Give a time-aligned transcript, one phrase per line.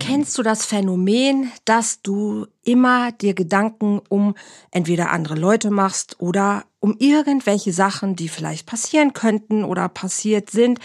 [0.00, 4.34] Kennst du das Phänomen, dass du immer dir Gedanken um
[4.70, 10.80] entweder andere Leute machst oder um irgendwelche Sachen, die vielleicht passieren könnten oder passiert sind,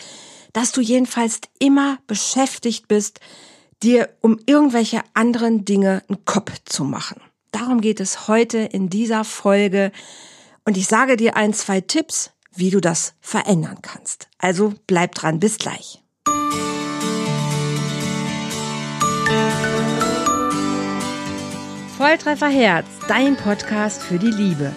[0.54, 3.20] dass du jedenfalls immer beschäftigt bist,
[3.82, 7.22] dir um irgendwelche anderen Dinge einen Kopf zu machen.
[7.52, 9.92] Darum geht es heute in dieser Folge
[10.66, 14.28] und ich sage dir ein, zwei Tipps, wie du das verändern kannst.
[14.38, 16.04] Also bleib dran, bis gleich.
[22.00, 24.72] Volltreffer Herz, dein Podcast für die Liebe.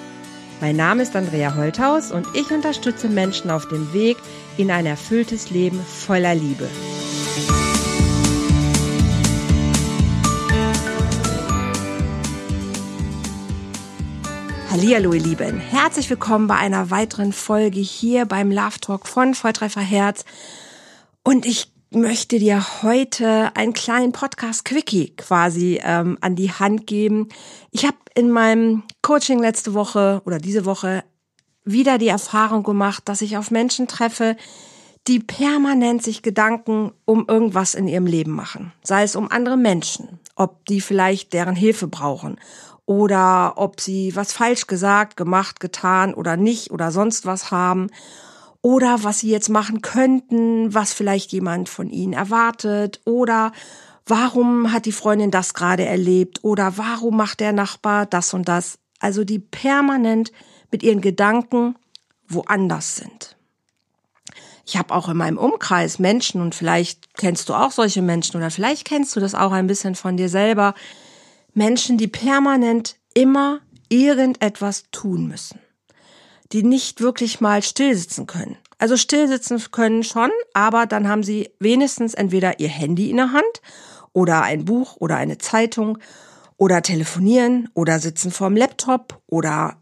[0.60, 4.16] Mein Name ist Andrea Holthaus und ich unterstütze Menschen auf dem Weg
[4.56, 6.68] in ein erfülltes Leben voller Liebe.
[14.72, 15.60] Hallihallo, ihr Lieben.
[15.60, 20.24] Herzlich willkommen bei einer weiteren Folge hier beim Love Talk von Volltreffer Herz.
[21.22, 27.28] Und ich möchte dir heute einen kleinen Podcast-Quickie quasi ähm, an die Hand geben.
[27.70, 31.04] Ich habe in meinem Coaching letzte Woche oder diese Woche
[31.64, 34.36] wieder die Erfahrung gemacht, dass ich auf Menschen treffe,
[35.08, 38.72] die permanent sich Gedanken um irgendwas in ihrem Leben machen.
[38.82, 42.38] Sei es um andere Menschen, ob die vielleicht deren Hilfe brauchen
[42.86, 47.88] oder ob sie was falsch gesagt, gemacht, getan oder nicht oder sonst was haben
[48.62, 53.52] oder was sie jetzt machen könnten, was vielleicht jemand von ihnen erwartet oder
[54.06, 58.78] warum hat die Freundin das gerade erlebt oder warum macht der Nachbar das und das.
[59.00, 60.30] Also die permanent
[60.70, 61.74] mit ihren Gedanken
[62.28, 63.36] woanders sind.
[64.64, 68.50] Ich habe auch in meinem Umkreis Menschen und vielleicht kennst du auch solche Menschen oder
[68.50, 70.74] vielleicht kennst du das auch ein bisschen von dir selber.
[71.52, 75.58] Menschen, die permanent immer irgendetwas tun müssen
[76.52, 78.56] die nicht wirklich mal stillsitzen können.
[78.78, 83.62] Also stillsitzen können schon, aber dann haben sie wenigstens entweder ihr Handy in der Hand
[84.12, 85.98] oder ein Buch oder eine Zeitung
[86.56, 89.76] oder telefonieren oder sitzen vorm Laptop oder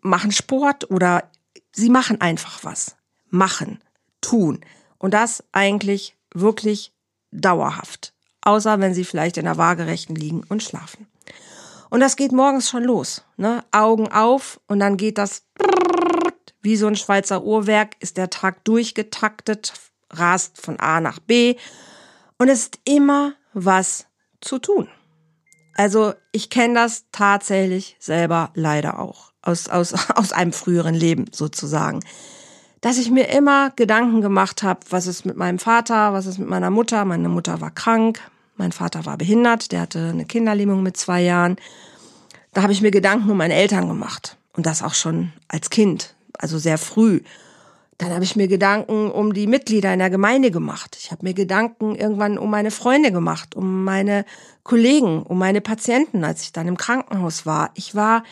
[0.00, 1.24] machen Sport oder
[1.72, 2.96] sie machen einfach was.
[3.30, 3.80] Machen,
[4.20, 4.60] tun.
[4.98, 6.92] Und das eigentlich wirklich
[7.30, 8.12] dauerhaft.
[8.42, 11.06] Außer wenn sie vielleicht in der Waagerechten liegen und schlafen.
[11.90, 13.24] Und das geht morgens schon los.
[13.36, 13.64] Ne?
[13.70, 15.42] Augen auf und dann geht das
[16.62, 19.72] wie so ein Schweizer Uhrwerk ist der Tag durchgetaktet,
[20.10, 21.56] rast von A nach B
[22.38, 24.06] und es ist immer was
[24.40, 24.88] zu tun.
[25.74, 32.00] Also ich kenne das tatsächlich selber leider auch aus, aus, aus einem früheren Leben sozusagen.
[32.80, 36.48] Dass ich mir immer Gedanken gemacht habe, was ist mit meinem Vater, was ist mit
[36.48, 37.04] meiner Mutter.
[37.04, 38.20] Meine Mutter war krank,
[38.56, 41.56] mein Vater war behindert, der hatte eine Kinderlähmung mit zwei Jahren.
[42.52, 44.36] Da habe ich mir Gedanken um meine Eltern gemacht.
[44.54, 47.20] Und das auch schon als Kind also sehr früh.
[47.98, 50.96] Dann habe ich mir Gedanken um die Mitglieder in der Gemeinde gemacht.
[51.00, 54.24] Ich habe mir Gedanken irgendwann um meine Freunde gemacht, um meine
[54.64, 57.70] Kollegen, um meine Patienten, als ich dann im Krankenhaus war.
[57.74, 58.24] Ich war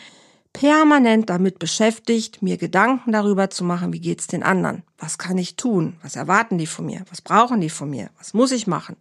[0.51, 4.83] permanent damit beschäftigt, mir Gedanken darüber zu machen, wie geht's den anderen?
[4.97, 5.95] Was kann ich tun?
[6.01, 7.05] Was erwarten die von mir?
[7.09, 8.09] Was brauchen die von mir?
[8.17, 8.97] Was muss ich machen?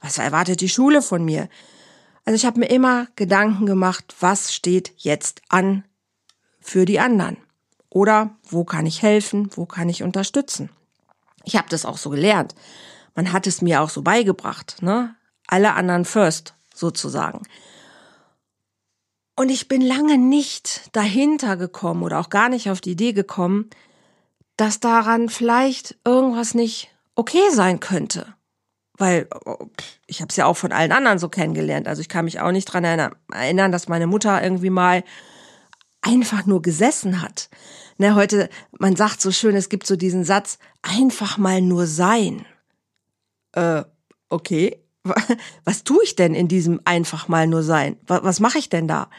[0.00, 1.50] Was erwartet die Schule von mir?
[2.24, 5.84] Also ich habe mir immer Gedanken gemacht, was steht jetzt an
[6.60, 7.36] für die anderen?
[7.94, 9.48] Oder wo kann ich helfen?
[9.52, 10.68] Wo kann ich unterstützen?
[11.44, 12.56] Ich habe das auch so gelernt.
[13.14, 14.82] Man hat es mir auch so beigebracht.
[14.82, 15.14] Ne?
[15.46, 17.42] Alle anderen first, sozusagen.
[19.36, 23.70] Und ich bin lange nicht dahinter gekommen oder auch gar nicht auf die Idee gekommen,
[24.56, 28.34] dass daran vielleicht irgendwas nicht okay sein könnte.
[28.98, 29.28] Weil
[30.08, 31.86] ich habe es ja auch von allen anderen so kennengelernt.
[31.86, 35.04] Also ich kann mich auch nicht dran erinnern, dass meine Mutter irgendwie mal
[36.02, 37.48] einfach nur gesessen hat.
[37.96, 42.44] Ne, heute, man sagt so schön, es gibt so diesen Satz, einfach mal nur sein.
[43.52, 43.84] Äh,
[44.28, 44.80] okay.
[45.64, 47.96] Was tue ich denn in diesem einfach mal nur sein?
[48.06, 49.10] Was, was mache ich denn da?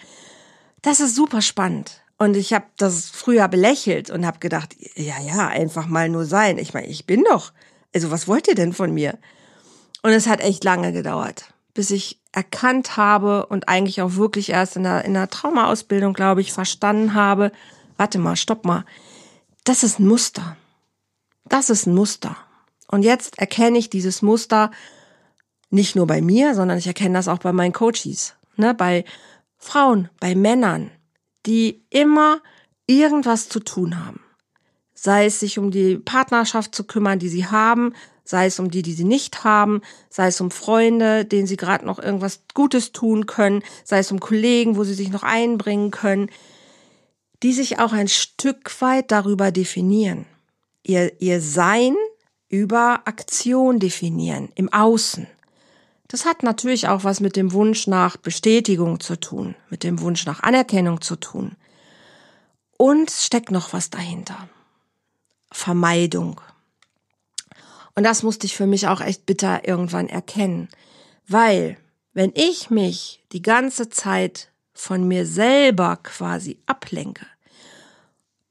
[0.81, 2.01] Das ist super spannend.
[2.17, 6.57] Und ich habe das früher belächelt und habe gedacht, ja, ja, einfach mal nur sein.
[6.57, 7.53] Ich meine, ich bin doch.
[7.93, 9.17] Also was wollt ihr denn von mir?
[10.01, 14.75] Und es hat echt lange gedauert, bis ich erkannt habe und eigentlich auch wirklich erst
[14.75, 17.51] in der, in der Traumaausbildung, glaube ich, verstanden habe,
[17.97, 18.85] warte mal, stopp mal.
[19.63, 20.57] Das ist ein Muster.
[21.45, 22.37] Das ist ein Muster.
[22.87, 24.71] Und jetzt erkenne ich dieses Muster
[25.69, 29.03] nicht nur bei mir, sondern ich erkenne das auch bei meinen Coaches, ne, bei
[29.57, 30.91] Frauen, bei Männern,
[31.45, 32.41] die immer
[32.87, 34.21] irgendwas zu tun haben.
[34.93, 37.93] Sei es sich um die Partnerschaft zu kümmern, die sie haben,
[38.23, 41.85] sei es um die, die sie nicht haben, sei es um Freunde, denen sie gerade
[41.85, 46.29] noch irgendwas Gutes tun können, sei es um Kollegen, wo sie sich noch einbringen können
[47.43, 50.25] die sich auch ein Stück weit darüber definieren.
[50.83, 51.95] Ihr, ihr Sein
[52.49, 55.27] über Aktion definieren, im Außen.
[56.07, 60.25] Das hat natürlich auch was mit dem Wunsch nach Bestätigung zu tun, mit dem Wunsch
[60.25, 61.55] nach Anerkennung zu tun.
[62.77, 64.49] Und steckt noch was dahinter.
[65.51, 66.39] Vermeidung.
[67.95, 70.69] Und das musste ich für mich auch echt bitter irgendwann erkennen.
[71.27, 71.77] Weil,
[72.13, 77.25] wenn ich mich die ganze Zeit von mir selber quasi ablenke,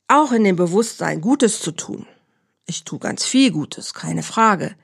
[0.09, 2.06] auch in dem Bewusstsein, Gutes zu tun,
[2.67, 4.75] ich tue ganz viel Gutes, keine Frage,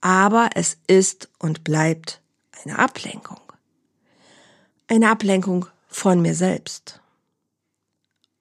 [0.00, 2.20] aber es ist und bleibt
[2.62, 3.40] eine Ablenkung.
[4.86, 7.00] Eine Ablenkung von mir selbst.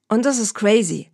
[0.09, 1.09] Und das ist crazy.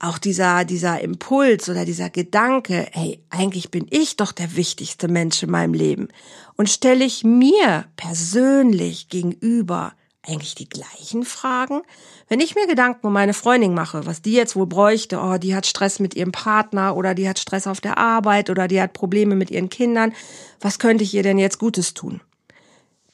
[0.00, 5.42] Auch dieser, dieser Impuls oder dieser Gedanke, hey, eigentlich bin ich doch der wichtigste Mensch
[5.42, 6.08] in meinem Leben.
[6.56, 11.82] Und stelle ich mir persönlich gegenüber eigentlich die gleichen Fragen?
[12.28, 15.56] Wenn ich mir Gedanken um meine Freundin mache, was die jetzt wohl bräuchte, oh, die
[15.56, 18.92] hat Stress mit ihrem Partner oder die hat Stress auf der Arbeit oder die hat
[18.92, 20.12] Probleme mit ihren Kindern,
[20.60, 22.20] was könnte ich ihr denn jetzt Gutes tun?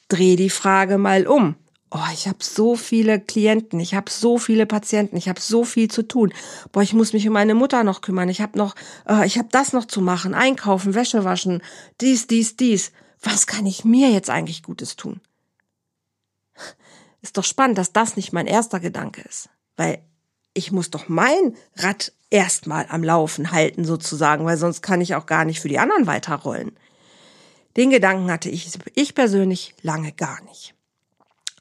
[0.07, 1.55] Dreh die Frage mal um.
[1.97, 5.89] Oh, ich habe so viele Klienten, ich habe so viele Patienten, ich habe so viel
[5.89, 6.33] zu tun.
[6.73, 8.75] Boah, ich muss mich um meine Mutter noch kümmern, ich habe noch,
[9.07, 11.63] äh, ich habe das noch zu machen, einkaufen, Wäsche waschen,
[12.01, 12.91] dies, dies, dies.
[13.21, 15.21] Was kann ich mir jetzt eigentlich Gutes tun?
[17.21, 19.47] Ist doch spannend, dass das nicht mein erster Gedanke ist.
[19.77, 19.99] Weil
[20.53, 25.27] ich muss doch mein Rad erstmal am Laufen halten sozusagen, weil sonst kann ich auch
[25.27, 26.77] gar nicht für die anderen weiterrollen.
[27.77, 30.74] Den Gedanken hatte ich, ich persönlich lange gar nicht.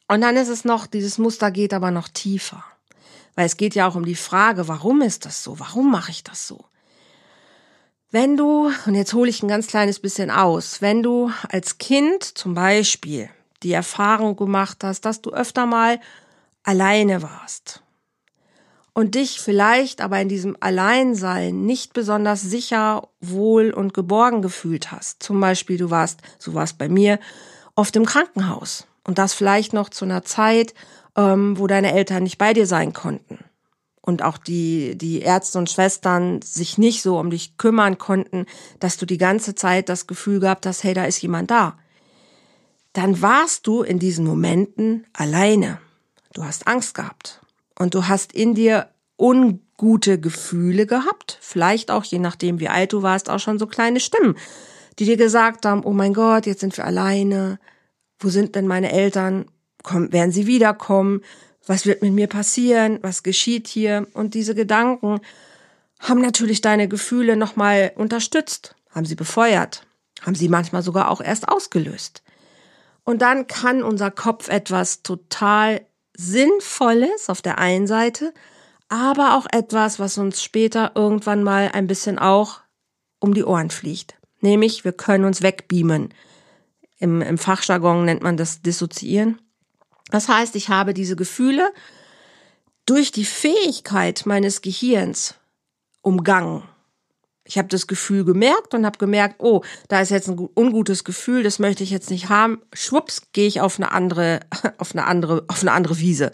[0.08, 2.64] Und dann ist es noch, dieses Muster geht aber noch tiefer.
[3.34, 5.58] Weil es geht ja auch um die Frage, warum ist das so?
[5.58, 6.64] Warum mache ich das so?
[8.10, 12.22] Wenn du, und jetzt hole ich ein ganz kleines bisschen aus, wenn du als Kind
[12.22, 13.28] zum Beispiel
[13.64, 15.98] die Erfahrung gemacht hast, dass du öfter mal
[16.62, 17.82] alleine warst
[18.92, 25.22] und dich vielleicht aber in diesem Alleinsein nicht besonders sicher, wohl und geborgen gefühlt hast.
[25.22, 27.18] Zum Beispiel, du warst, so war es bei mir,
[27.74, 30.74] oft im Krankenhaus und das vielleicht noch zu einer Zeit,
[31.16, 33.38] ähm, wo deine Eltern nicht bei dir sein konnten.
[34.00, 38.46] Und auch die, die Ärzte und Schwestern sich nicht so um dich kümmern konnten,
[38.78, 41.78] dass du die ganze Zeit das Gefühl gehabt hast, hey, da ist jemand da.
[42.92, 45.78] Dann warst du in diesen Momenten alleine.
[46.34, 47.40] Du hast Angst gehabt.
[47.78, 53.02] Und du hast in dir ungute Gefühle gehabt, vielleicht auch je nachdem, wie alt du
[53.02, 54.36] warst, auch schon so kleine Stimmen,
[54.98, 57.58] die dir gesagt haben, oh mein Gott, jetzt sind wir alleine,
[58.24, 59.46] wo sind denn meine Eltern,
[59.82, 61.20] Komm, werden sie wiederkommen,
[61.66, 65.20] was wird mit mir passieren, was geschieht hier und diese Gedanken
[66.00, 69.86] haben natürlich deine Gefühle nochmal unterstützt, haben sie befeuert,
[70.22, 72.22] haben sie manchmal sogar auch erst ausgelöst.
[73.04, 75.82] Und dann kann unser Kopf etwas total
[76.16, 78.32] Sinnvolles auf der einen Seite,
[78.88, 82.60] aber auch etwas, was uns später irgendwann mal ein bisschen auch
[83.20, 84.14] um die Ohren fliegt.
[84.40, 86.12] Nämlich, wir können uns wegbeamen.
[87.04, 89.38] Im, im Fachjargon nennt man das Dissoziieren.
[90.10, 91.70] Das heißt, ich habe diese Gefühle
[92.86, 95.34] durch die Fähigkeit meines Gehirns
[96.00, 96.62] umgangen.
[97.44, 101.42] Ich habe das Gefühl gemerkt und habe gemerkt, oh, da ist jetzt ein ungutes Gefühl,
[101.42, 102.62] das möchte ich jetzt nicht haben.
[102.72, 104.40] Schwupps, gehe ich auf eine andere,
[104.78, 106.32] auf eine andere, auf eine andere Wiese.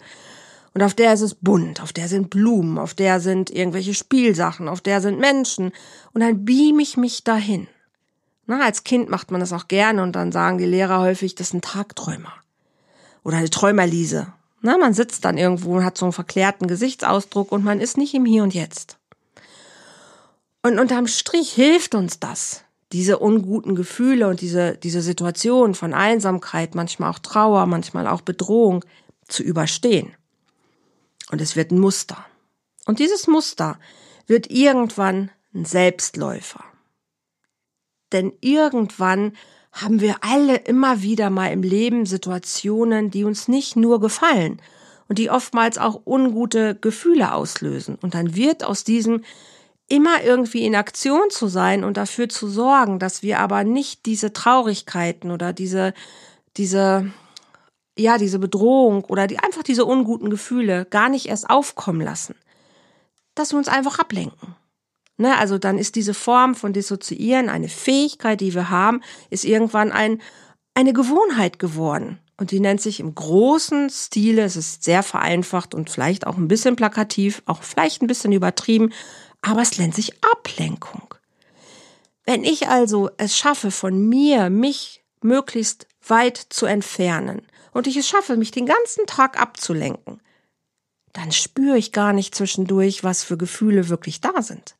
[0.73, 4.69] Und auf der ist es bunt, auf der sind Blumen, auf der sind irgendwelche Spielsachen,
[4.69, 5.73] auf der sind Menschen.
[6.13, 7.67] Und dann beam ich mich dahin.
[8.51, 11.47] Na, als Kind macht man das auch gerne und dann sagen die Lehrer häufig, das
[11.47, 12.33] ist ein Tagträumer.
[13.23, 14.33] Oder eine Träumerliese.
[14.59, 18.13] Na, man sitzt dann irgendwo und hat so einen verklärten Gesichtsausdruck und man ist nicht
[18.13, 18.97] im Hier und Jetzt.
[20.63, 26.75] Und unterm Strich hilft uns das, diese unguten Gefühle und diese, diese Situation von Einsamkeit,
[26.75, 28.83] manchmal auch Trauer, manchmal auch Bedrohung
[29.29, 30.13] zu überstehen.
[31.31, 32.17] Und es wird ein Muster.
[32.85, 33.79] Und dieses Muster
[34.27, 36.65] wird irgendwann ein Selbstläufer.
[38.11, 39.33] Denn irgendwann
[39.71, 44.61] haben wir alle immer wieder mal im Leben Situationen, die uns nicht nur gefallen
[45.07, 47.97] und die oftmals auch ungute Gefühle auslösen.
[48.01, 49.23] Und dann wird aus diesem
[49.87, 54.31] immer irgendwie in Aktion zu sein und dafür zu sorgen, dass wir aber nicht diese
[54.31, 55.93] Traurigkeiten oder diese,
[56.55, 57.11] diese,
[57.97, 62.35] ja, diese Bedrohung oder die, einfach diese unguten Gefühle gar nicht erst aufkommen lassen.
[63.35, 64.55] Dass wir uns einfach ablenken.
[65.21, 69.91] Ne, also dann ist diese Form von Dissoziieren, eine Fähigkeit, die wir haben, ist irgendwann
[69.91, 70.19] ein,
[70.73, 72.17] eine Gewohnheit geworden.
[72.37, 76.47] Und die nennt sich im großen Stile, es ist sehr vereinfacht und vielleicht auch ein
[76.47, 78.93] bisschen plakativ, auch vielleicht ein bisschen übertrieben,
[79.43, 81.13] aber es nennt sich Ablenkung.
[82.25, 88.07] Wenn ich also es schaffe, von mir, mich möglichst weit zu entfernen und ich es
[88.07, 90.19] schaffe, mich den ganzen Tag abzulenken,
[91.13, 94.77] dann spüre ich gar nicht zwischendurch, was für Gefühle wirklich da sind.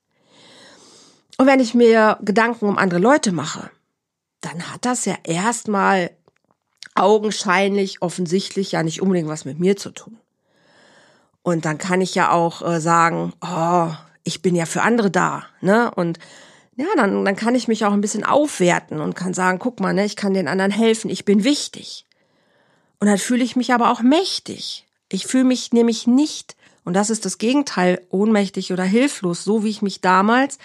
[1.38, 3.70] Und wenn ich mir Gedanken um andere Leute mache,
[4.42, 6.12] dann hat das ja erstmal
[6.96, 10.18] augenscheinlich, offensichtlich ja nicht unbedingt was mit mir zu tun.
[11.44, 13.90] Und dann kann ich ja auch äh, sagen, oh,
[14.24, 15.92] ich bin ja für andere da, ne?
[15.96, 16.20] Und
[16.76, 19.94] ja, dann, dann kann ich mich auch ein bisschen aufwerten und kann sagen, guck mal,
[19.94, 22.06] ne, ich kann den anderen helfen, ich bin wichtig.
[23.00, 24.86] Und dann fühle ich mich aber auch mächtig.
[25.10, 29.70] Ich fühle mich nämlich nicht, und das ist das Gegenteil, ohnmächtig oder hilflos, so wie
[29.70, 30.60] ich mich damals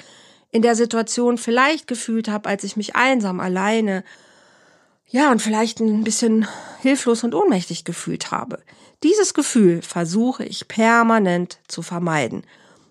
[0.50, 4.04] in der Situation vielleicht gefühlt habe, als ich mich einsam, alleine,
[5.08, 6.46] ja, und vielleicht ein bisschen
[6.80, 8.60] hilflos und ohnmächtig gefühlt habe.
[9.02, 12.44] Dieses Gefühl versuche ich permanent zu vermeiden.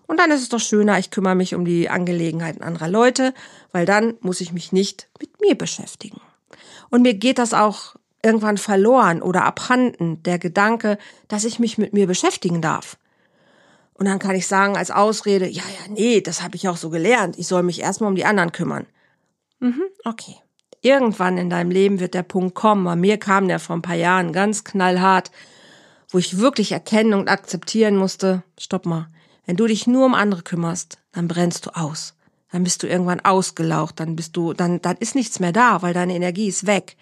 [0.06, 3.34] Und dann ist es doch schöner, ich kümmere mich um die Angelegenheiten anderer Leute,
[3.72, 6.20] weil dann muss ich mich nicht mit mir beschäftigen.
[6.90, 10.98] Und mir geht das auch irgendwann verloren oder abhanden, der Gedanke,
[11.28, 12.96] dass ich mich mit mir beschäftigen darf.
[13.98, 16.90] Und dann kann ich sagen als Ausrede, ja, ja, nee, das habe ich auch so
[16.90, 17.38] gelernt.
[17.38, 18.86] Ich soll mich erstmal um die anderen kümmern.
[19.60, 20.36] Mhm, okay.
[20.82, 22.84] Irgendwann in deinem Leben wird der Punkt kommen.
[22.84, 25.30] Bei mir kam der vor ein paar Jahren ganz knallhart,
[26.10, 29.08] wo ich wirklich erkennen und akzeptieren musste, stopp mal,
[29.46, 32.14] wenn du dich nur um andere kümmerst, dann brennst du aus.
[32.52, 35.94] Dann bist du irgendwann ausgelaucht, dann bist du, dann, dann ist nichts mehr da, weil
[35.94, 36.96] deine Energie ist weg.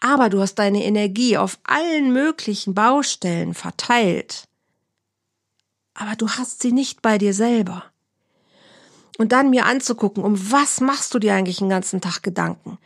[0.00, 4.48] Aber du hast deine Energie auf allen möglichen Baustellen verteilt.
[5.94, 7.84] Aber du hast sie nicht bei dir selber.
[9.18, 12.78] Und dann mir anzugucken, um was machst du dir eigentlich den ganzen Tag Gedanken?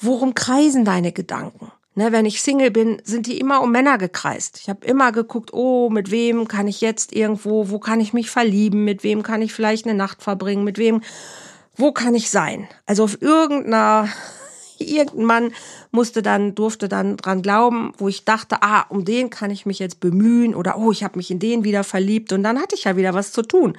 [0.00, 1.70] Worum kreisen deine Gedanken?
[1.96, 4.58] Ne, wenn ich Single bin, sind die immer um Männer gekreist.
[4.62, 8.30] Ich habe immer geguckt, oh, mit wem kann ich jetzt irgendwo, wo kann ich mich
[8.30, 11.02] verlieben, mit wem kann ich vielleicht eine Nacht verbringen, mit wem,
[11.76, 12.68] wo kann ich sein?
[12.86, 14.08] Also auf irgendeiner,
[14.80, 15.52] irgendein Mann
[15.90, 19.78] musste dann, durfte dann dran glauben, wo ich dachte, ah, um den kann ich mich
[19.78, 22.84] jetzt bemühen oder oh, ich habe mich in den wieder verliebt und dann hatte ich
[22.84, 23.76] ja wieder was zu tun.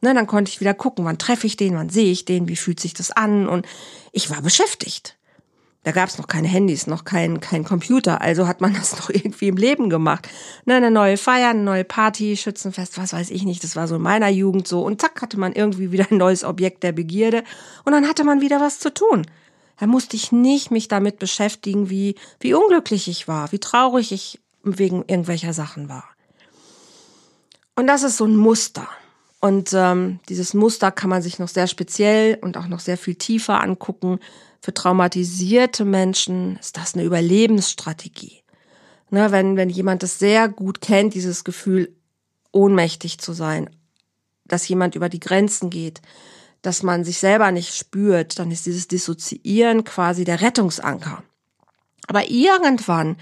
[0.00, 2.56] Ne, dann konnte ich wieder gucken, wann treffe ich den, wann sehe ich den, wie
[2.56, 3.66] fühlt sich das an und
[4.12, 5.16] ich war beschäftigt.
[5.84, 9.10] Da gab es noch keine Handys, noch kein, kein Computer, also hat man das noch
[9.10, 10.28] irgendwie im Leben gemacht.
[10.64, 13.96] Ne, eine neue Feier, eine neue Party, Schützenfest, was weiß ich nicht, das war so
[13.96, 14.82] in meiner Jugend so.
[14.82, 17.44] Und zack, hatte man irgendwie wieder ein neues Objekt der Begierde
[17.84, 19.26] und dann hatte man wieder was zu tun.
[19.78, 24.40] Da musste ich nicht mich damit beschäftigen, wie, wie unglücklich ich war, wie traurig ich
[24.62, 26.08] wegen irgendwelcher Sachen war.
[27.76, 28.88] Und das ist so ein Muster.
[29.40, 33.16] Und ähm, dieses Muster kann man sich noch sehr speziell und auch noch sehr viel
[33.16, 34.20] tiefer angucken.
[34.60, 38.42] Für traumatisierte Menschen ist das eine Überlebensstrategie.
[39.10, 41.94] Ne, wenn, wenn jemand das sehr gut kennt, dieses Gefühl,
[42.52, 43.68] ohnmächtig zu sein,
[44.46, 46.00] dass jemand über die Grenzen geht,
[46.64, 51.22] dass man sich selber nicht spürt, dann ist dieses Dissoziieren quasi der Rettungsanker.
[52.06, 53.16] Aber irgendwann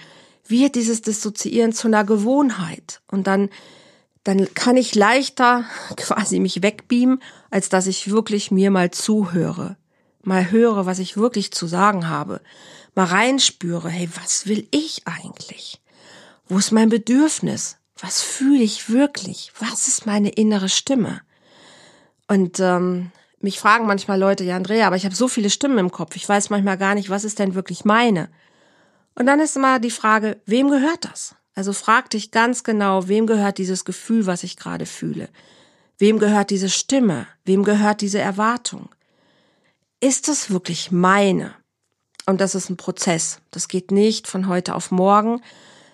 [0.46, 3.50] wird dieses Dissoziieren zu einer Gewohnheit und dann
[4.24, 5.64] dann kann ich leichter
[5.96, 7.20] quasi mich wegbeamen,
[7.50, 9.76] als dass ich wirklich mir mal zuhöre
[10.24, 12.40] mal höre, was ich wirklich zu sagen habe,
[12.94, 15.80] mal reinspüre, hey, was will ich eigentlich?
[16.46, 17.78] Wo ist mein Bedürfnis?
[17.98, 19.52] Was fühle ich wirklich?
[19.58, 21.20] Was ist meine innere Stimme?
[22.28, 25.90] Und ähm, mich fragen manchmal Leute, ja Andrea, aber ich habe so viele Stimmen im
[25.90, 28.28] Kopf, ich weiß manchmal gar nicht, was ist denn wirklich meine?
[29.14, 31.34] Und dann ist immer die Frage, wem gehört das?
[31.54, 35.28] Also frag dich ganz genau, wem gehört dieses Gefühl, was ich gerade fühle?
[35.98, 37.26] Wem gehört diese Stimme?
[37.44, 38.88] Wem gehört diese Erwartung?
[40.02, 41.54] ist es wirklich meine?
[42.26, 43.38] Und das ist ein Prozess.
[43.52, 45.40] Das geht nicht von heute auf morgen.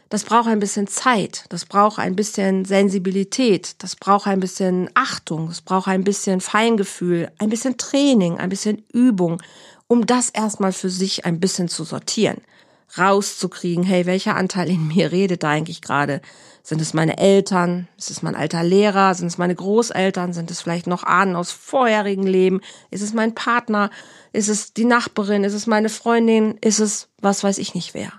[0.08, 1.44] Das braucht ein bisschen Zeit.
[1.50, 3.82] Das braucht ein bisschen Sensibilität.
[3.82, 5.48] Das braucht ein bisschen Achtung.
[5.48, 9.42] Das braucht ein bisschen Feingefühl, ein bisschen Training, ein bisschen Übung,
[9.86, 12.40] um das erstmal für sich ein bisschen zu sortieren
[12.96, 16.22] rauszukriegen, hey, welcher Anteil in mir redet da eigentlich gerade?
[16.62, 17.88] Sind es meine Eltern?
[17.96, 19.14] Ist es mein alter Lehrer?
[19.14, 20.32] Sind es meine Großeltern?
[20.32, 22.60] Sind es vielleicht noch Ahnen aus vorherigen Leben?
[22.90, 23.90] Ist es mein Partner?
[24.32, 25.44] Ist es die Nachbarin?
[25.44, 26.58] Ist es meine Freundin?
[26.60, 28.12] Ist es was weiß ich nicht wer?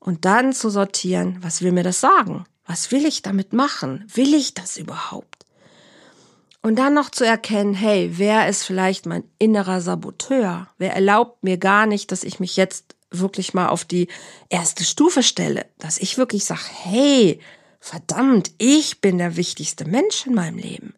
[0.00, 2.44] Und dann zu sortieren, was will mir das sagen?
[2.66, 4.06] Was will ich damit machen?
[4.14, 5.46] Will ich das überhaupt?
[6.62, 10.68] Und dann noch zu erkennen, hey, wer ist vielleicht mein innerer Saboteur?
[10.76, 14.08] Wer erlaubt mir gar nicht, dass ich mich jetzt wirklich mal auf die
[14.48, 17.40] erste Stufe stelle, dass ich wirklich sage, hey,
[17.80, 20.94] verdammt, ich bin der wichtigste Mensch in meinem Leben,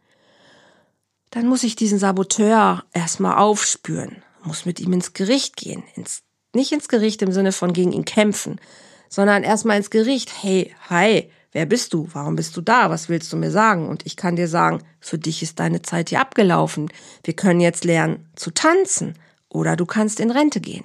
[1.31, 6.73] dann muss ich diesen Saboteur erstmal aufspüren, muss mit ihm ins Gericht gehen, ins, nicht
[6.73, 8.61] ins Gericht im Sinne von gegen ihn kämpfen,
[9.11, 12.09] sondern erstmal ins Gericht, hey, hi, wer bist du?
[12.13, 12.89] Warum bist du da?
[12.89, 13.89] Was willst du mir sagen?
[13.89, 16.91] Und ich kann dir sagen, für dich ist deine Zeit hier abgelaufen.
[17.25, 20.85] Wir können jetzt lernen zu tanzen oder du kannst in Rente gehen.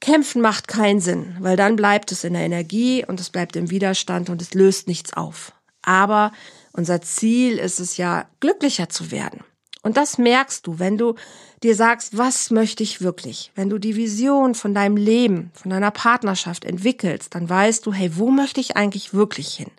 [0.00, 3.70] Kämpfen macht keinen Sinn, weil dann bleibt es in der Energie und es bleibt im
[3.70, 5.52] Widerstand und es löst nichts auf.
[5.82, 6.32] Aber
[6.72, 9.44] unser Ziel ist es ja, glücklicher zu werden.
[9.86, 11.14] Und das merkst du, wenn du
[11.62, 13.52] dir sagst, was möchte ich wirklich?
[13.54, 18.10] Wenn du die Vision von deinem Leben, von deiner Partnerschaft entwickelst, dann weißt du, hey,
[18.16, 19.70] wo möchte ich eigentlich wirklich hin?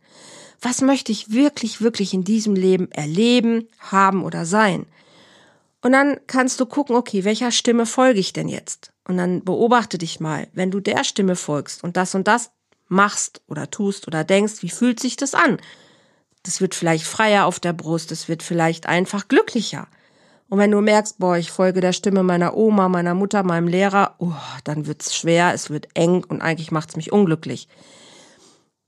[0.61, 4.85] Was möchte ich wirklich, wirklich in diesem Leben erleben, haben oder sein?
[5.81, 8.93] Und dann kannst du gucken, okay, welcher Stimme folge ich denn jetzt?
[9.09, 12.51] Und dann beobachte dich mal, wenn du der Stimme folgst und das und das
[12.87, 15.57] machst oder tust oder denkst, wie fühlt sich das an?
[16.43, 19.89] Das wird vielleicht freier auf der Brust, es wird vielleicht einfach glücklicher.
[20.50, 24.16] Und wenn du merkst, boah, ich folge der Stimme meiner Oma, meiner Mutter, meinem Lehrer,
[24.20, 24.32] oh,
[24.63, 27.68] dann wird's schwer, es wird eng und eigentlich macht's mich unglücklich.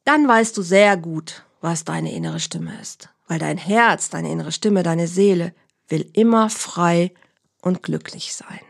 [0.06, 3.10] Dann weißt du sehr gut, was deine innere Stimme ist.
[3.28, 5.54] Weil dein Herz, deine innere Stimme, deine Seele
[5.88, 7.14] will immer frei
[7.62, 8.62] und glücklich sein.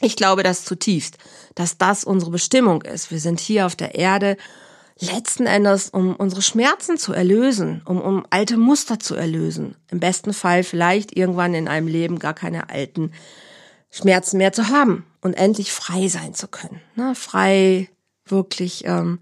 [0.00, 1.18] Ich glaube das zutiefst,
[1.54, 3.10] dass das unsere Bestimmung ist.
[3.10, 4.36] Wir sind hier auf der Erde
[4.98, 9.76] letzten Endes, um unsere Schmerzen zu erlösen, um, um alte Muster zu erlösen.
[9.90, 13.12] Im besten Fall vielleicht irgendwann in einem Leben gar keine alten
[13.90, 16.80] Schmerzen mehr zu haben und endlich frei sein zu können.
[16.94, 17.14] Ne?
[17.14, 17.88] Frei,
[18.24, 19.20] wirklich ähm,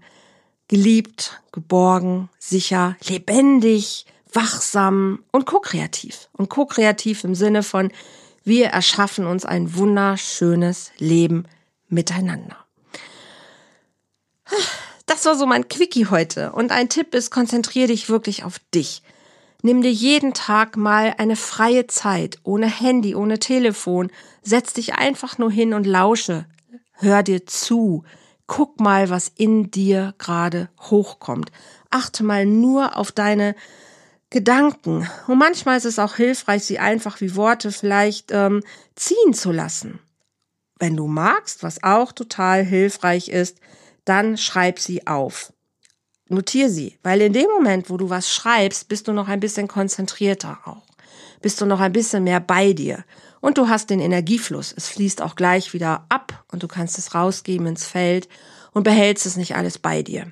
[0.67, 6.29] geliebt, geborgen, sicher, lebendig, wachsam und ko-kreativ.
[6.33, 7.91] Und ko-kreativ im Sinne von,
[8.43, 11.45] wir erschaffen uns ein wunderschönes Leben
[11.87, 12.57] miteinander.
[15.05, 16.51] Das war so mein Quickie heute.
[16.51, 19.03] Und ein Tipp ist, konzentriere dich wirklich auf dich.
[19.61, 24.11] Nimm dir jeden Tag mal eine freie Zeit, ohne Handy, ohne Telefon.
[24.41, 26.45] Setz dich einfach nur hin und lausche.
[26.93, 28.03] Hör dir zu.
[28.47, 31.51] Guck mal, was in dir gerade hochkommt.
[31.89, 33.55] Achte mal nur auf deine
[34.29, 35.09] Gedanken.
[35.27, 38.61] Und manchmal ist es auch hilfreich, sie einfach wie Worte vielleicht ähm,
[38.95, 39.99] ziehen zu lassen.
[40.77, 43.59] Wenn du magst, was auch total hilfreich ist,
[44.05, 45.51] dann schreib sie auf.
[46.27, 49.67] Notier sie, weil in dem Moment, wo du was schreibst, bist du noch ein bisschen
[49.67, 50.83] konzentrierter auch.
[51.41, 53.03] Bist du noch ein bisschen mehr bei dir.
[53.41, 54.73] Und du hast den Energiefluss.
[54.75, 58.27] Es fließt auch gleich wieder ab und du kannst es rausgeben ins Feld
[58.71, 60.31] und behältst es nicht alles bei dir.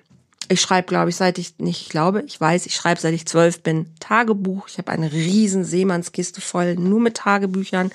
[0.49, 3.61] Ich schreibe, glaube ich, seit ich nicht glaube, ich weiß, ich schreibe seit ich zwölf
[3.61, 4.67] bin Tagebuch.
[4.67, 7.91] Ich habe eine riesen Seemannskiste voll nur mit Tagebüchern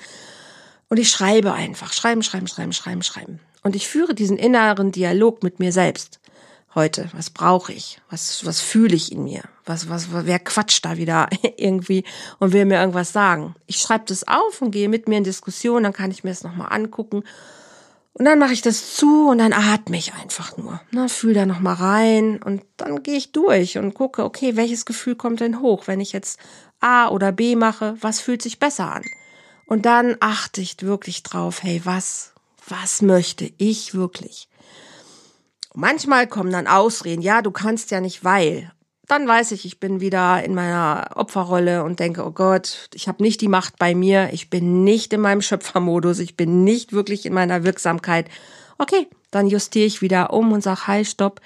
[0.87, 3.39] und ich schreibe einfach, schreiben, schreiben, schreiben, schreiben, schreiben.
[3.63, 6.19] Und ich führe diesen inneren Dialog mit mir selbst
[6.75, 7.09] heute.
[7.13, 7.99] Was brauche ich?
[8.09, 9.43] Was, was fühle ich in mir?
[9.65, 12.03] Was, was, wer quatscht da wieder irgendwie
[12.39, 13.55] und will mir irgendwas sagen?
[13.67, 16.43] Ich schreibe das auf und gehe mit mir in Diskussion, dann kann ich mir das
[16.43, 17.23] nochmal angucken.
[18.13, 20.81] Und dann mache ich das zu und dann atme ich einfach nur.
[20.91, 25.15] Na, fühl da nochmal rein und dann gehe ich durch und gucke, okay, welches Gefühl
[25.15, 25.87] kommt denn hoch?
[25.87, 26.39] Wenn ich jetzt
[26.81, 29.03] A oder B mache, was fühlt sich besser an?
[29.65, 32.33] Und dann achte ich wirklich drauf, hey, was,
[32.69, 34.47] was möchte ich wirklich?
[35.73, 38.71] Manchmal kommen dann Ausreden, ja, du kannst ja nicht, weil.
[39.07, 43.23] Dann weiß ich, ich bin wieder in meiner Opferrolle und denke, oh Gott, ich habe
[43.23, 47.25] nicht die Macht bei mir, ich bin nicht in meinem Schöpfermodus, ich bin nicht wirklich
[47.25, 48.29] in meiner Wirksamkeit.
[48.77, 51.41] Okay, dann justiere ich wieder um und sag, hi, stopp,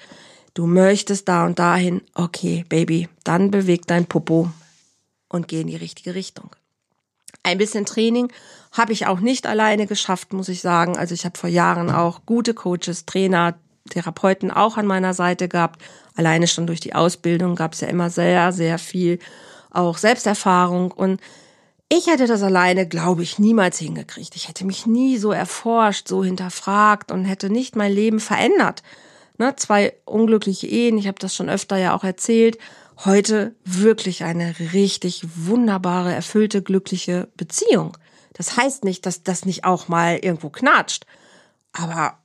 [0.52, 2.02] du möchtest da und dahin.
[2.14, 4.50] Okay, Baby, dann beweg dein Popo
[5.28, 6.50] und geh in die richtige Richtung.
[7.42, 8.32] Ein bisschen Training
[8.74, 10.98] habe ich auch nicht alleine geschafft, muss ich sagen.
[10.98, 13.54] Also ich habe vor Jahren auch gute Coaches, Trainer,
[13.88, 15.80] Therapeuten auch an meiner Seite gehabt.
[16.16, 19.20] Alleine schon durch die Ausbildung gab es ja immer sehr, sehr viel
[19.70, 20.90] auch Selbsterfahrung.
[20.90, 21.20] Und
[21.88, 24.34] ich hätte das alleine, glaube ich, niemals hingekriegt.
[24.34, 28.82] Ich hätte mich nie so erforscht, so hinterfragt und hätte nicht mein Leben verändert.
[29.38, 32.58] Ne, zwei unglückliche Ehen, ich habe das schon öfter ja auch erzählt.
[33.04, 37.96] Heute wirklich eine richtig wunderbare, erfüllte, glückliche Beziehung.
[38.34, 41.06] Das heißt nicht, dass das nicht auch mal irgendwo knatscht.
[41.72, 42.18] Aber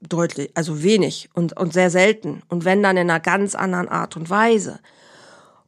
[0.00, 2.42] deutlich, also wenig und, und sehr selten.
[2.48, 4.80] Und wenn dann in einer ganz anderen Art und Weise.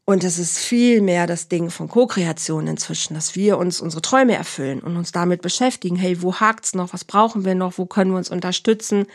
[0.06, 4.34] Und es ist viel mehr das Ding von Co-Kreation inzwischen, dass wir uns unsere Träume
[4.34, 5.96] erfüllen und uns damit beschäftigen.
[5.96, 6.92] Hey, wo hakt's noch?
[6.92, 7.78] Was brauchen wir noch?
[7.78, 9.06] Wo können wir uns unterstützen?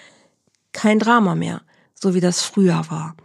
[0.71, 1.61] Kein Drama mehr,
[1.93, 3.15] so wie das früher war.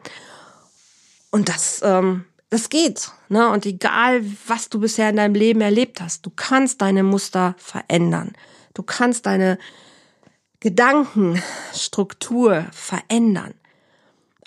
[1.31, 3.11] Und das, ähm, das geht.
[3.29, 3.51] Ne?
[3.51, 8.33] Und egal, was du bisher in deinem Leben erlebt hast, du kannst deine Muster verändern.
[8.73, 9.59] Du kannst deine
[10.61, 13.53] Gedankenstruktur verändern.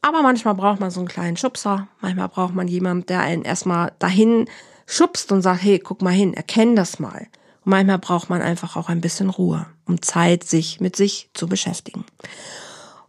[0.02, 1.88] Aber manchmal braucht man so einen kleinen Schubser.
[2.02, 4.50] Manchmal braucht man jemanden, der einen erstmal dahin
[4.86, 7.28] schubst und sagt, hey, guck mal hin, erkenn das mal.
[7.65, 11.48] Und manchmal braucht man einfach auch ein bisschen Ruhe, um Zeit, sich mit sich zu
[11.48, 12.06] beschäftigen.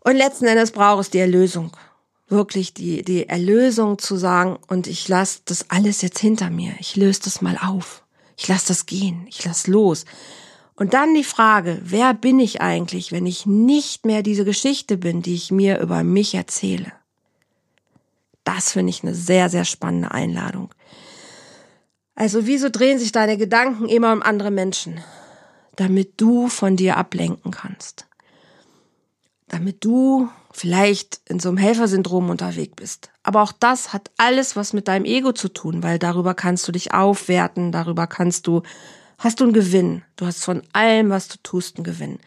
[0.01, 1.71] Und letzten Endes braucht es die Erlösung.
[2.29, 6.75] Wirklich die, die Erlösung zu sagen, und ich lasse das alles jetzt hinter mir.
[6.79, 8.03] Ich löse das mal auf.
[8.37, 9.27] Ich lasse das gehen.
[9.29, 10.05] Ich lasse los.
[10.77, 15.23] Und dann die Frage, wer bin ich eigentlich, wenn ich nicht mehr diese Geschichte bin,
[15.23, 16.93] die ich mir über mich erzähle?
[18.45, 20.73] Das finde ich eine sehr, sehr spannende Einladung.
[22.15, 25.01] Also wieso drehen sich deine Gedanken immer um andere Menschen?
[25.77, 28.07] Damit du von dir ablenken kannst.
[29.49, 33.11] Damit du vielleicht in so einem Helfersyndrom unterwegs bist.
[33.23, 36.73] Aber auch das hat alles was mit deinem Ego zu tun, weil darüber kannst du
[36.73, 38.63] dich aufwerten, darüber kannst du,
[39.19, 40.03] hast du einen Gewinn.
[40.17, 42.19] Du hast von allem, was du tust, einen Gewinn.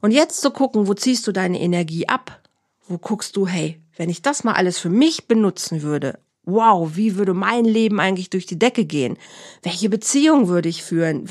[0.00, 2.40] Und jetzt zu gucken, wo ziehst du deine Energie ab?
[2.86, 7.16] Wo guckst du, hey, wenn ich das mal alles für mich benutzen würde, wow, wie
[7.16, 9.16] würde mein Leben eigentlich durch die Decke gehen?
[9.62, 11.28] Welche Beziehung würde ich führen?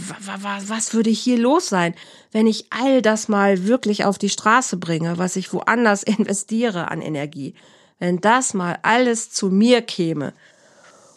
[0.67, 1.93] Was würde hier los sein,
[2.32, 7.02] wenn ich all das mal wirklich auf die Straße bringe, was ich woanders investiere an
[7.02, 7.56] Energie?
[8.00, 10.34] Wenn das mal alles zu mir käme,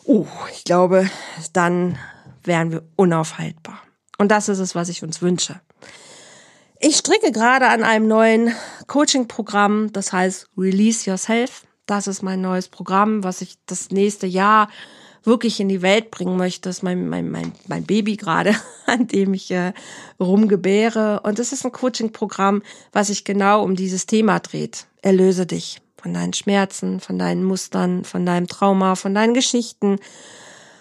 [0.06, 1.08] uh, ich glaube,
[1.52, 1.98] dann
[2.42, 3.80] wären wir unaufhaltbar.
[4.18, 5.60] Und das ist es, was ich uns wünsche.
[6.78, 8.54] Ich stricke gerade an einem neuen
[8.86, 11.62] Coaching-Programm, das heißt Release Yourself.
[11.86, 14.68] Das ist mein neues Programm, was ich das nächste Jahr
[15.22, 16.68] wirklich in die Welt bringen möchte.
[16.68, 18.54] Das ist mein, mein, mein, mein Baby gerade,
[18.86, 19.72] an dem ich äh,
[20.20, 21.20] rumgebäre.
[21.20, 24.86] Und es ist ein Coaching-Programm, was sich genau um dieses Thema dreht.
[25.02, 29.98] Erlöse dich von deinen Schmerzen, von deinen Mustern, von deinem Trauma, von deinen Geschichten.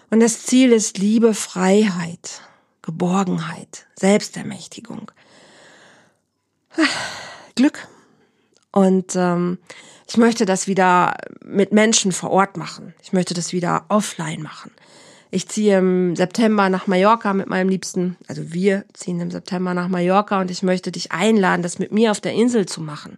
[0.09, 2.41] Und das Ziel ist Liebe, Freiheit,
[2.81, 5.11] Geborgenheit, Selbstermächtigung,
[7.55, 7.87] Glück.
[8.71, 9.59] Und ähm,
[10.07, 12.93] ich möchte das wieder mit Menschen vor Ort machen.
[13.01, 14.71] Ich möchte das wieder offline machen.
[15.31, 19.87] Ich ziehe im September nach Mallorca mit meinem Liebsten, also wir ziehen im September nach
[19.87, 23.17] Mallorca und ich möchte dich einladen, das mit mir auf der Insel zu machen.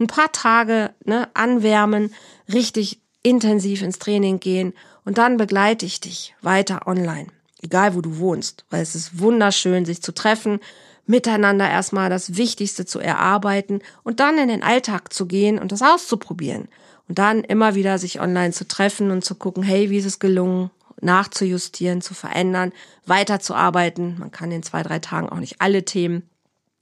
[0.00, 2.12] Ein paar Tage ne, anwärmen,
[2.52, 4.72] richtig intensiv ins Training gehen
[5.04, 7.28] und dann begleite ich dich weiter online,
[7.62, 10.58] egal wo du wohnst, weil es ist wunderschön, sich zu treffen,
[11.06, 15.82] miteinander erstmal das Wichtigste zu erarbeiten und dann in den Alltag zu gehen und das
[15.82, 16.68] auszuprobieren.
[17.08, 20.18] Und dann immer wieder sich online zu treffen und zu gucken, hey, wie ist es
[20.18, 22.72] gelungen, nachzujustieren, zu verändern,
[23.06, 24.16] weiterzuarbeiten.
[24.18, 26.28] Man kann in zwei, drei Tagen auch nicht alle Themen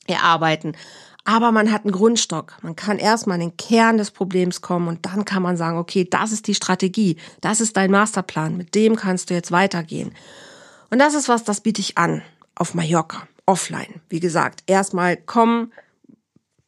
[0.06, 0.76] erarbeiten.
[1.24, 2.56] Aber man hat einen Grundstock.
[2.62, 6.06] Man kann erstmal in den Kern des Problems kommen und dann kann man sagen, okay,
[6.08, 7.16] das ist die Strategie.
[7.40, 8.56] Das ist dein Masterplan.
[8.56, 10.12] Mit dem kannst du jetzt weitergehen.
[10.90, 12.22] Und das ist was, das biete ich an
[12.54, 14.00] auf Mallorca offline.
[14.08, 15.72] Wie gesagt, erstmal kommen,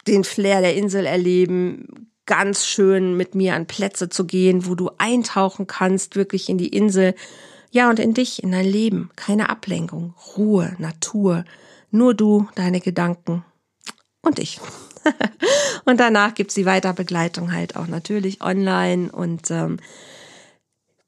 [0.09, 4.91] den Flair der Insel erleben, ganz schön mit mir an Plätze zu gehen, wo du
[4.99, 7.15] eintauchen kannst, wirklich in die Insel.
[7.71, 9.11] Ja, und in dich, in dein Leben.
[9.15, 11.45] Keine Ablenkung, Ruhe, Natur.
[11.93, 13.45] Nur du, deine Gedanken
[14.21, 14.61] und ich.
[15.85, 19.79] und danach gibt's die Weiterbegleitung halt auch natürlich online und ähm,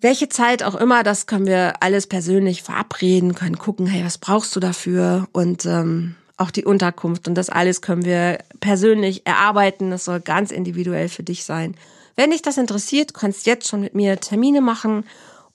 [0.04, 4.54] welche Zeit auch immer, das können wir alles persönlich verabreden, können gucken, hey, was brauchst
[4.54, 5.26] du dafür?
[5.32, 9.90] Und ähm, auch die Unterkunft und das alles können wir persönlich erarbeiten.
[9.90, 11.74] Das soll ganz individuell für dich sein.
[12.16, 15.04] Wenn dich das interessiert, kannst jetzt schon mit mir Termine machen.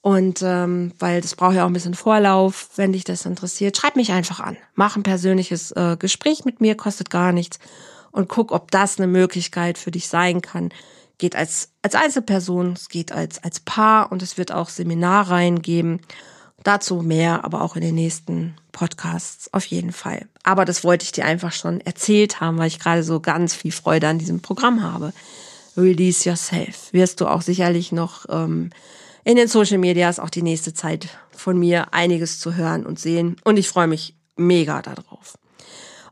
[0.02, 3.98] Und ähm, weil das braucht ja auch ein bisschen Vorlauf, wenn dich das interessiert, schreib
[3.98, 4.58] mich einfach an.
[4.74, 7.60] Mach ein persönliches äh, Gespräch mit mir, kostet gar nichts.
[8.12, 10.72] Und guck, ob das eine Möglichkeit für dich sein kann
[11.20, 16.00] geht als, als Einzelperson, es geht als, als Paar und es wird auch Seminarreihen geben.
[16.64, 20.28] Dazu mehr, aber auch in den nächsten Podcasts auf jeden Fall.
[20.44, 23.72] Aber das wollte ich dir einfach schon erzählt haben, weil ich gerade so ganz viel
[23.72, 25.14] Freude an diesem Programm habe.
[25.78, 26.92] Release Yourself.
[26.92, 28.72] Wirst du auch sicherlich noch ähm,
[29.24, 33.38] in den Social Medias auch die nächste Zeit von mir einiges zu hören und sehen.
[33.46, 35.39] Und ich freue mich mega darauf.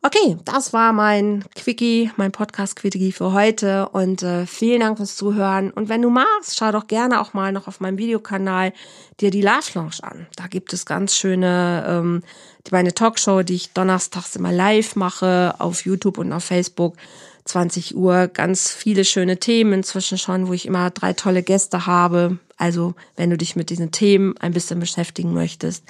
[0.08, 5.70] Okay, das war mein Quickie, mein Podcast-Quickie für heute und äh, vielen Dank fürs Zuhören.
[5.70, 8.72] Und wenn du magst, schau doch gerne auch mal noch auf meinem Videokanal
[9.20, 10.26] dir die Love Lounge an.
[10.38, 12.24] Da gibt es ganz schöne, ähm,
[12.66, 16.96] die meine Talkshow, die ich donnerstags immer live mache auf YouTube und auf Facebook.
[17.44, 22.40] 20 Uhr, ganz viele schöne Themen inzwischen schon, wo ich immer drei tolle Gäste habe.
[22.56, 25.84] Also, wenn du dich mit diesen Themen ein bisschen beschäftigen möchtest,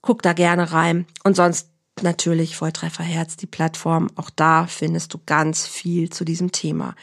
[0.00, 1.04] guck da gerne rein.
[1.24, 1.69] Und sonst
[2.02, 4.10] natürlich Volltreffer Herz, die Plattform.
[4.16, 6.94] Auch da findest du ganz viel zu diesem Thema.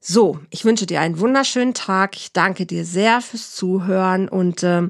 [0.00, 2.16] So, ich wünsche dir einen wunderschönen Tag.
[2.16, 4.88] Ich danke dir sehr fürs Zuhören und äh,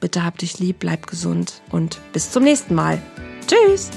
[0.00, 3.00] bitte hab dich lieb, bleib gesund und bis zum nächsten Mal.
[3.46, 3.90] Tschüss!